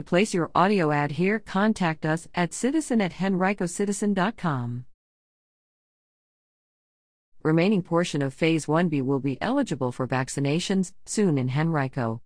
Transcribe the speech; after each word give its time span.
To 0.00 0.04
place 0.04 0.32
your 0.32 0.50
audio 0.54 0.92
ad 0.92 1.10
here, 1.12 1.38
contact 1.38 2.06
us 2.06 2.26
at 2.34 2.54
citizen 2.54 3.02
at 3.02 3.12
henricocitizen.com. 3.12 4.86
Remaining 7.42 7.82
portion 7.82 8.22
of 8.22 8.32
Phase 8.32 8.64
1B 8.64 9.02
will 9.02 9.20
be 9.20 9.36
eligible 9.42 9.92
for 9.92 10.08
vaccinations 10.08 10.94
soon 11.04 11.36
in 11.36 11.50
Henrico. 11.50 12.22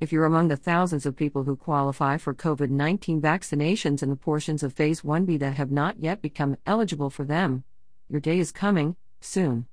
If 0.00 0.12
you're 0.12 0.24
among 0.24 0.48
the 0.48 0.56
thousands 0.56 1.06
of 1.06 1.14
people 1.14 1.44
who 1.44 1.54
qualify 1.54 2.16
for 2.16 2.34
COVID 2.34 2.70
19 2.70 3.22
vaccinations 3.22 4.02
in 4.02 4.10
the 4.10 4.16
portions 4.16 4.64
of 4.64 4.72
Phase 4.72 5.02
1B 5.02 5.38
that 5.38 5.54
have 5.54 5.70
not 5.70 6.00
yet 6.00 6.20
become 6.20 6.56
eligible 6.66 7.10
for 7.10 7.24
them, 7.24 7.62
your 8.08 8.20
day 8.20 8.40
is 8.40 8.50
coming, 8.50 8.96
soon. 9.20 9.66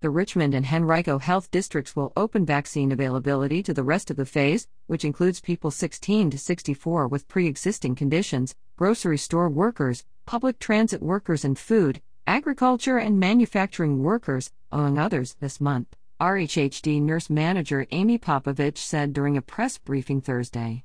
The 0.00 0.10
Richmond 0.10 0.54
and 0.54 0.66
Henrico 0.66 1.18
health 1.18 1.50
districts 1.50 1.96
will 1.96 2.12
open 2.16 2.46
vaccine 2.46 2.92
availability 2.92 3.64
to 3.64 3.74
the 3.74 3.82
rest 3.82 4.12
of 4.12 4.16
the 4.16 4.24
phase, 4.24 4.68
which 4.86 5.04
includes 5.04 5.40
people 5.40 5.72
16 5.72 6.30
to 6.30 6.38
64 6.38 7.08
with 7.08 7.26
pre 7.26 7.48
existing 7.48 7.96
conditions, 7.96 8.54
grocery 8.76 9.18
store 9.18 9.48
workers, 9.48 10.04
public 10.24 10.60
transit 10.60 11.02
workers, 11.02 11.44
and 11.44 11.58
food, 11.58 12.00
agriculture, 12.28 12.98
and 12.98 13.18
manufacturing 13.18 14.00
workers, 14.04 14.52
among 14.70 14.98
others, 14.98 15.34
this 15.40 15.60
month. 15.60 15.96
RHHD 16.20 17.02
nurse 17.02 17.28
manager 17.28 17.84
Amy 17.90 18.18
Popovich 18.18 18.78
said 18.78 19.12
during 19.12 19.36
a 19.36 19.42
press 19.42 19.78
briefing 19.78 20.20
Thursday. 20.20 20.84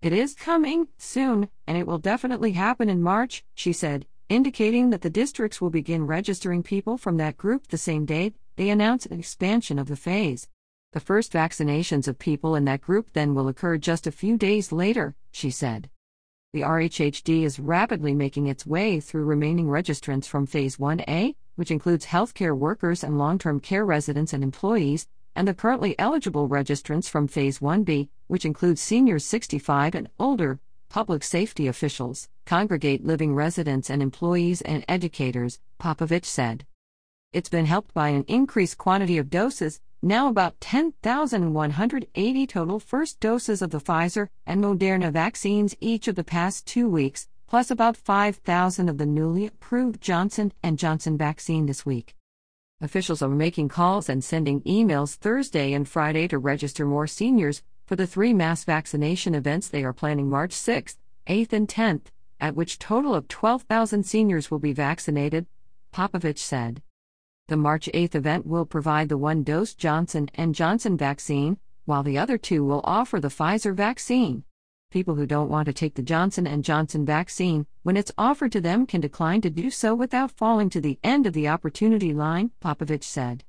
It 0.00 0.14
is 0.14 0.32
coming, 0.32 0.88
soon, 0.96 1.50
and 1.66 1.76
it 1.76 1.86
will 1.86 1.98
definitely 1.98 2.52
happen 2.52 2.88
in 2.88 3.02
March, 3.02 3.44
she 3.54 3.74
said, 3.74 4.06
indicating 4.30 4.90
that 4.90 5.00
the 5.02 5.10
districts 5.10 5.60
will 5.60 5.70
begin 5.70 6.06
registering 6.06 6.62
people 6.62 6.98
from 6.98 7.16
that 7.16 7.36
group 7.36 7.66
the 7.68 7.78
same 7.78 8.04
day 8.04 8.32
they 8.58 8.70
announced 8.70 9.06
an 9.06 9.20
expansion 9.20 9.78
of 9.78 9.86
the 9.86 9.94
phase. 9.94 10.48
The 10.92 10.98
first 10.98 11.32
vaccinations 11.32 12.08
of 12.08 12.18
people 12.18 12.56
in 12.56 12.64
that 12.64 12.80
group 12.80 13.12
then 13.12 13.32
will 13.32 13.46
occur 13.46 13.78
just 13.78 14.04
a 14.04 14.10
few 14.10 14.36
days 14.36 14.72
later, 14.72 15.14
she 15.30 15.48
said. 15.48 15.88
The 16.52 16.62
RHHD 16.62 17.44
is 17.44 17.60
rapidly 17.60 18.14
making 18.14 18.48
its 18.48 18.66
way 18.66 18.98
through 18.98 19.26
remaining 19.26 19.66
registrants 19.66 20.24
from 20.24 20.44
Phase 20.44 20.76
1A, 20.76 21.36
which 21.54 21.70
includes 21.70 22.06
healthcare 22.06 22.56
workers 22.56 23.04
and 23.04 23.16
long 23.16 23.38
term 23.38 23.60
care 23.60 23.84
residents 23.84 24.32
and 24.32 24.42
employees, 24.42 25.06
and 25.36 25.46
the 25.46 25.54
currently 25.54 25.96
eligible 25.96 26.48
registrants 26.48 27.08
from 27.08 27.28
Phase 27.28 27.60
1B, 27.60 28.08
which 28.26 28.44
includes 28.44 28.80
seniors 28.80 29.24
65 29.24 29.94
and 29.94 30.08
older, 30.18 30.58
public 30.88 31.22
safety 31.22 31.68
officials, 31.68 32.28
congregate 32.44 33.06
living 33.06 33.36
residents 33.36 33.88
and 33.88 34.02
employees 34.02 34.62
and 34.62 34.84
educators, 34.88 35.60
Popovich 35.78 36.24
said. 36.24 36.66
It's 37.30 37.50
been 37.50 37.66
helped 37.66 37.92
by 37.92 38.08
an 38.08 38.24
increased 38.26 38.78
quantity 38.78 39.18
of 39.18 39.28
doses, 39.28 39.80
now 40.00 40.28
about 40.28 40.58
10,180 40.62 42.46
total 42.46 42.80
first 42.80 43.20
doses 43.20 43.60
of 43.60 43.68
the 43.68 43.80
Pfizer 43.80 44.28
and 44.46 44.64
Moderna 44.64 45.12
vaccines 45.12 45.76
each 45.78 46.08
of 46.08 46.14
the 46.14 46.24
past 46.24 46.66
2 46.66 46.88
weeks, 46.88 47.28
plus 47.46 47.70
about 47.70 47.98
5,000 47.98 48.88
of 48.88 48.96
the 48.96 49.04
newly 49.04 49.44
approved 49.44 50.00
Johnson 50.00 50.54
& 50.64 50.74
Johnson 50.76 51.18
vaccine 51.18 51.66
this 51.66 51.84
week. 51.84 52.14
Officials 52.80 53.20
are 53.20 53.28
making 53.28 53.68
calls 53.68 54.08
and 54.08 54.24
sending 54.24 54.62
emails 54.62 55.14
Thursday 55.16 55.74
and 55.74 55.86
Friday 55.86 56.28
to 56.28 56.38
register 56.38 56.86
more 56.86 57.06
seniors 57.06 57.62
for 57.84 57.96
the 57.96 58.06
three 58.06 58.32
mass 58.32 58.64
vaccination 58.64 59.34
events 59.34 59.68
they 59.68 59.84
are 59.84 59.92
planning 59.92 60.30
March 60.30 60.52
6th, 60.52 60.96
8th, 61.26 61.52
and 61.52 61.68
10th, 61.68 62.06
at 62.40 62.54
which 62.54 62.78
total 62.78 63.14
of 63.14 63.28
12,000 63.28 64.04
seniors 64.04 64.50
will 64.50 64.58
be 64.58 64.72
vaccinated, 64.72 65.46
Popovich 65.92 66.38
said. 66.38 66.80
The 67.48 67.56
March 67.56 67.88
8 67.94 68.14
event 68.14 68.46
will 68.46 68.66
provide 68.66 69.08
the 69.08 69.16
one-dose 69.16 69.72
Johnson 69.74 70.28
& 70.40 70.52
Johnson 70.52 70.98
vaccine, 70.98 71.56
while 71.86 72.02
the 72.02 72.18
other 72.18 72.36
two 72.36 72.62
will 72.62 72.82
offer 72.84 73.20
the 73.20 73.28
Pfizer 73.28 73.74
vaccine. 73.74 74.44
People 74.90 75.14
who 75.14 75.24
don't 75.24 75.48
want 75.48 75.64
to 75.64 75.72
take 75.72 75.94
the 75.94 76.02
Johnson 76.02 76.62
& 76.62 76.62
Johnson 76.62 77.06
vaccine 77.06 77.66
when 77.84 77.96
it's 77.96 78.12
offered 78.18 78.52
to 78.52 78.60
them 78.60 78.84
can 78.84 79.00
decline 79.00 79.40
to 79.40 79.48
do 79.48 79.70
so 79.70 79.94
without 79.94 80.30
falling 80.30 80.68
to 80.68 80.80
the 80.82 80.98
end 81.02 81.26
of 81.26 81.32
the 81.32 81.48
opportunity 81.48 82.12
line, 82.12 82.50
Popovich 82.60 83.04
said. 83.04 83.44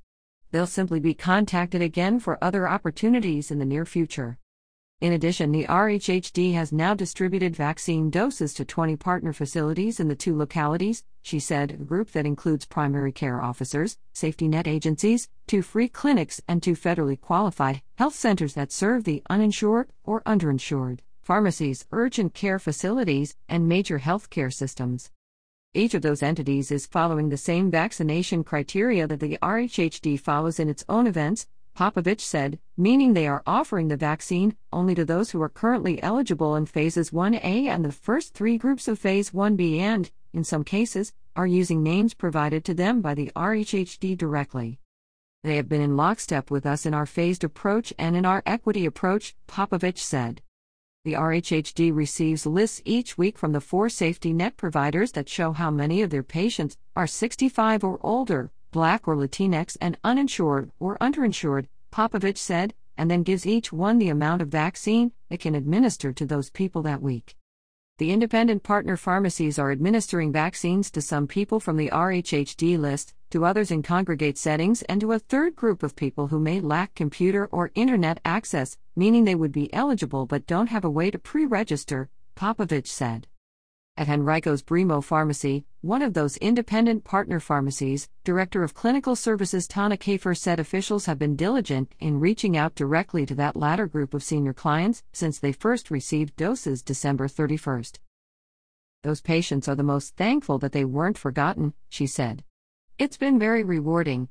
They'll 0.50 0.66
simply 0.66 0.98
be 0.98 1.12
contacted 1.12 1.82
again 1.82 2.20
for 2.20 2.42
other 2.42 2.66
opportunities 2.66 3.50
in 3.50 3.58
the 3.58 3.66
near 3.66 3.84
future. 3.84 4.38
In 5.00 5.14
addition, 5.14 5.50
the 5.50 5.64
RHHD 5.64 6.52
has 6.52 6.72
now 6.72 6.92
distributed 6.92 7.56
vaccine 7.56 8.10
doses 8.10 8.52
to 8.52 8.66
20 8.66 8.96
partner 8.96 9.32
facilities 9.32 9.98
in 9.98 10.08
the 10.08 10.14
two 10.14 10.36
localities, 10.36 11.04
she 11.22 11.40
said, 11.40 11.70
a 11.70 11.76
group 11.76 12.12
that 12.12 12.26
includes 12.26 12.66
primary 12.66 13.10
care 13.10 13.40
officers, 13.40 13.96
safety 14.12 14.46
net 14.46 14.66
agencies, 14.66 15.30
two 15.46 15.62
free 15.62 15.88
clinics, 15.88 16.42
and 16.46 16.62
two 16.62 16.74
federally 16.74 17.18
qualified 17.18 17.80
health 17.96 18.14
centers 18.14 18.52
that 18.52 18.72
serve 18.72 19.04
the 19.04 19.22
uninsured 19.30 19.88
or 20.04 20.20
underinsured, 20.24 20.98
pharmacies, 21.22 21.86
urgent 21.92 22.34
care 22.34 22.58
facilities, 22.58 23.34
and 23.48 23.66
major 23.66 24.00
healthcare 24.00 24.52
systems. 24.52 25.10
Each 25.72 25.94
of 25.94 26.02
those 26.02 26.22
entities 26.22 26.70
is 26.70 26.84
following 26.84 27.30
the 27.30 27.38
same 27.38 27.70
vaccination 27.70 28.44
criteria 28.44 29.06
that 29.06 29.20
the 29.20 29.38
RHHD 29.40 30.20
follows 30.20 30.60
in 30.60 30.68
its 30.68 30.84
own 30.90 31.06
events, 31.06 31.46
Popovich 31.80 32.20
said, 32.20 32.58
meaning 32.76 33.14
they 33.14 33.26
are 33.26 33.42
offering 33.46 33.88
the 33.88 33.96
vaccine 33.96 34.54
only 34.70 34.94
to 34.94 35.02
those 35.02 35.30
who 35.30 35.40
are 35.40 35.48
currently 35.48 36.02
eligible 36.02 36.54
in 36.54 36.66
phases 36.66 37.08
1A 37.08 37.68
and 37.68 37.82
the 37.82 37.90
first 37.90 38.34
three 38.34 38.58
groups 38.58 38.86
of 38.86 38.98
phase 38.98 39.30
1B 39.30 39.78
and, 39.78 40.10
in 40.34 40.44
some 40.44 40.62
cases, 40.62 41.14
are 41.34 41.46
using 41.46 41.82
names 41.82 42.12
provided 42.12 42.66
to 42.66 42.74
them 42.74 43.00
by 43.00 43.14
the 43.14 43.32
RHHD 43.34 44.14
directly. 44.18 44.78
They 45.42 45.56
have 45.56 45.70
been 45.70 45.80
in 45.80 45.96
lockstep 45.96 46.50
with 46.50 46.66
us 46.66 46.84
in 46.84 46.92
our 46.92 47.06
phased 47.06 47.44
approach 47.44 47.94
and 47.98 48.14
in 48.14 48.26
our 48.26 48.42
equity 48.44 48.84
approach, 48.84 49.34
Popovich 49.48 50.00
said. 50.00 50.42
The 51.06 51.14
RHHD 51.14 51.96
receives 51.96 52.44
lists 52.44 52.82
each 52.84 53.16
week 53.16 53.38
from 53.38 53.52
the 53.52 53.60
four 53.62 53.88
safety 53.88 54.34
net 54.34 54.58
providers 54.58 55.12
that 55.12 55.30
show 55.30 55.52
how 55.52 55.70
many 55.70 56.02
of 56.02 56.10
their 56.10 56.22
patients 56.22 56.76
are 56.94 57.06
65 57.06 57.82
or 57.82 57.98
older, 58.02 58.50
Black 58.70 59.08
or 59.08 59.16
Latinx, 59.16 59.76
and 59.80 59.98
uninsured 60.04 60.70
or 60.78 60.96
underinsured, 60.98 61.66
Popovich 61.90 62.38
said, 62.38 62.74
and 62.96 63.10
then 63.10 63.22
gives 63.22 63.46
each 63.46 63.72
one 63.72 63.98
the 63.98 64.08
amount 64.08 64.42
of 64.42 64.48
vaccine 64.48 65.12
it 65.28 65.40
can 65.40 65.54
administer 65.54 66.12
to 66.12 66.26
those 66.26 66.50
people 66.50 66.82
that 66.82 67.02
week. 67.02 67.36
The 67.98 68.12
independent 68.12 68.62
partner 68.62 68.96
pharmacies 68.96 69.58
are 69.58 69.70
administering 69.70 70.32
vaccines 70.32 70.90
to 70.92 71.02
some 71.02 71.26
people 71.26 71.60
from 71.60 71.76
the 71.76 71.90
RHHD 71.90 72.78
list, 72.78 73.12
to 73.30 73.44
others 73.44 73.70
in 73.70 73.82
congregate 73.82 74.38
settings, 74.38 74.82
and 74.82 75.00
to 75.00 75.12
a 75.12 75.18
third 75.18 75.54
group 75.54 75.82
of 75.82 75.96
people 75.96 76.28
who 76.28 76.38
may 76.38 76.60
lack 76.60 76.94
computer 76.94 77.46
or 77.52 77.72
internet 77.74 78.20
access, 78.24 78.78
meaning 78.96 79.24
they 79.24 79.34
would 79.34 79.52
be 79.52 79.72
eligible 79.74 80.26
but 80.26 80.46
don't 80.46 80.68
have 80.68 80.84
a 80.84 80.90
way 80.90 81.10
to 81.10 81.18
pre 81.18 81.44
register, 81.44 82.08
Popovich 82.36 82.86
said. 82.86 83.26
At 84.00 84.06
Henrico's 84.06 84.62
Bremo 84.62 85.04
Pharmacy, 85.04 85.66
one 85.82 86.00
of 86.00 86.14
those 86.14 86.38
independent 86.38 87.04
partner 87.04 87.38
pharmacies, 87.38 88.08
Director 88.24 88.62
of 88.62 88.72
Clinical 88.72 89.14
Services 89.14 89.68
Tana 89.68 89.98
Kafer 89.98 90.34
said 90.34 90.58
officials 90.58 91.04
have 91.04 91.18
been 91.18 91.36
diligent 91.36 91.94
in 92.00 92.18
reaching 92.18 92.56
out 92.56 92.74
directly 92.74 93.26
to 93.26 93.34
that 93.34 93.56
latter 93.56 93.86
group 93.86 94.14
of 94.14 94.24
senior 94.24 94.54
clients 94.54 95.02
since 95.12 95.38
they 95.38 95.52
first 95.52 95.90
received 95.90 96.34
doses 96.36 96.82
December 96.82 97.28
31st. 97.28 97.98
Those 99.02 99.20
patients 99.20 99.68
are 99.68 99.76
the 99.76 99.82
most 99.82 100.16
thankful 100.16 100.58
that 100.60 100.72
they 100.72 100.86
weren't 100.86 101.18
forgotten, 101.18 101.74
she 101.90 102.06
said. 102.06 102.42
It's 102.98 103.18
been 103.18 103.38
very 103.38 103.62
rewarding, 103.62 104.30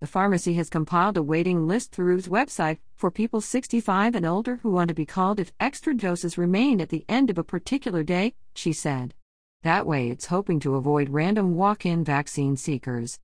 the 0.00 0.06
pharmacy 0.06 0.54
has 0.54 0.68
compiled 0.68 1.16
a 1.16 1.22
waiting 1.22 1.66
list 1.66 1.90
through 1.90 2.18
its 2.18 2.28
website 2.28 2.78
for 2.94 3.10
people 3.10 3.40
65 3.40 4.14
and 4.14 4.26
older 4.26 4.56
who 4.56 4.70
want 4.70 4.88
to 4.88 4.94
be 4.94 5.06
called 5.06 5.40
if 5.40 5.52
extra 5.58 5.96
doses 5.96 6.36
remain 6.36 6.82
at 6.82 6.90
the 6.90 7.06
end 7.08 7.30
of 7.30 7.38
a 7.38 7.44
particular 7.44 8.02
day, 8.02 8.34
she 8.54 8.74
said. 8.74 9.14
That 9.62 9.86
way, 9.86 10.10
it's 10.10 10.26
hoping 10.26 10.60
to 10.60 10.74
avoid 10.74 11.08
random 11.08 11.54
walk 11.54 11.86
in 11.86 12.04
vaccine 12.04 12.58
seekers. 12.58 13.18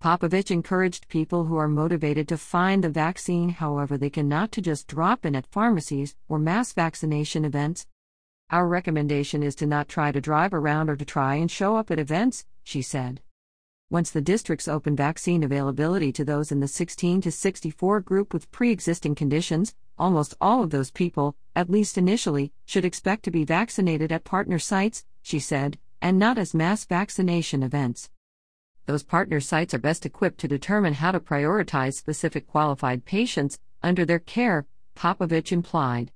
Popovich 0.00 0.52
encouraged 0.52 1.08
people 1.08 1.46
who 1.46 1.56
are 1.56 1.66
motivated 1.66 2.28
to 2.28 2.36
find 2.36 2.84
the 2.84 2.90
vaccine, 2.90 3.48
however, 3.48 3.98
they 3.98 4.10
cannot 4.10 4.52
to 4.52 4.62
just 4.62 4.86
drop 4.86 5.26
in 5.26 5.34
at 5.34 5.46
pharmacies 5.46 6.14
or 6.28 6.38
mass 6.38 6.72
vaccination 6.72 7.44
events. 7.44 7.86
Our 8.50 8.68
recommendation 8.68 9.42
is 9.42 9.56
to 9.56 9.66
not 9.66 9.88
try 9.88 10.12
to 10.12 10.20
drive 10.20 10.54
around 10.54 10.90
or 10.90 10.96
to 10.96 11.04
try 11.04 11.34
and 11.34 11.50
show 11.50 11.76
up 11.76 11.90
at 11.90 11.98
events, 11.98 12.46
she 12.62 12.82
said. 12.82 13.20
Once 13.94 14.10
the 14.10 14.20
districts 14.20 14.66
open 14.66 14.96
vaccine 14.96 15.44
availability 15.44 16.10
to 16.10 16.24
those 16.24 16.50
in 16.50 16.58
the 16.58 16.66
16 16.66 17.20
to 17.20 17.30
64 17.30 18.00
group 18.00 18.32
with 18.32 18.50
pre 18.50 18.72
existing 18.72 19.14
conditions, 19.14 19.72
almost 19.96 20.34
all 20.40 20.64
of 20.64 20.70
those 20.70 20.90
people, 20.90 21.36
at 21.54 21.70
least 21.70 21.96
initially, 21.96 22.52
should 22.64 22.84
expect 22.84 23.22
to 23.22 23.30
be 23.30 23.44
vaccinated 23.44 24.10
at 24.10 24.24
partner 24.24 24.58
sites, 24.58 25.04
she 25.22 25.38
said, 25.38 25.78
and 26.02 26.18
not 26.18 26.38
as 26.38 26.54
mass 26.54 26.84
vaccination 26.84 27.62
events. 27.62 28.10
Those 28.86 29.04
partner 29.04 29.38
sites 29.38 29.74
are 29.74 29.78
best 29.78 30.04
equipped 30.04 30.38
to 30.38 30.48
determine 30.48 30.94
how 30.94 31.12
to 31.12 31.20
prioritize 31.20 31.94
specific 31.94 32.48
qualified 32.48 33.04
patients 33.04 33.60
under 33.80 34.04
their 34.04 34.18
care, 34.18 34.66
Popovich 34.96 35.52
implied. 35.52 36.10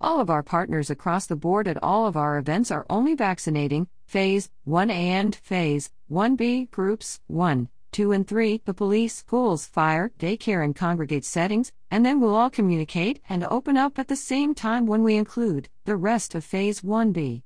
All 0.00 0.20
of 0.20 0.30
our 0.30 0.44
partners 0.44 0.88
across 0.88 1.26
the 1.26 1.34
board 1.34 1.66
at 1.66 1.82
all 1.82 2.06
of 2.06 2.16
our 2.16 2.38
events 2.38 2.70
are 2.70 2.86
only 2.88 3.16
vaccinating 3.16 3.88
Phase 4.08 4.48
1A 4.66 4.90
and 4.90 5.36
Phase 5.36 5.90
1B 6.10 6.70
groups 6.70 7.20
1, 7.26 7.68
2 7.92 8.12
and 8.12 8.26
3, 8.26 8.62
the 8.64 8.72
police, 8.72 9.14
schools, 9.14 9.66
fire, 9.66 10.10
daycare, 10.18 10.64
and 10.64 10.74
congregate 10.74 11.26
settings, 11.26 11.72
and 11.90 12.06
then 12.06 12.18
we'll 12.18 12.34
all 12.34 12.48
communicate 12.48 13.20
and 13.28 13.44
open 13.44 13.76
up 13.76 13.98
at 13.98 14.08
the 14.08 14.16
same 14.16 14.54
time 14.54 14.86
when 14.86 15.02
we 15.02 15.16
include 15.16 15.68
the 15.84 15.94
rest 15.94 16.34
of 16.34 16.42
Phase 16.42 16.80
1B. 16.80 17.42